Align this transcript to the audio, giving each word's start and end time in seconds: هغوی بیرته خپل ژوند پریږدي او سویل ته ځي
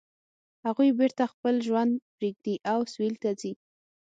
هغوی 0.65 0.89
بیرته 0.99 1.23
خپل 1.33 1.55
ژوند 1.67 1.91
پریږدي 2.17 2.55
او 2.71 2.79
سویل 2.91 3.15
ته 3.23 3.29
ځي 3.39 3.53